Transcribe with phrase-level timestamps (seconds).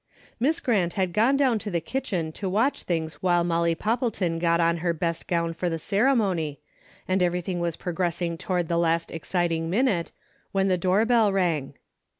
[0.39, 4.59] Miss Grant had gone down to the kitchen to watch things while Molly Poppleton got
[4.59, 6.59] on her best gown for the ceremony,
[7.07, 10.11] and every thing was progressing toward the last excit ing minute,
[10.51, 11.75] when the doorbell rang.